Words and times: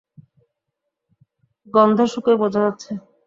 গন্ধ 1.67 1.97
শুঁকেই 2.11 2.37
বোঝা 2.41 2.59
যাচ্ছে। 2.65 2.91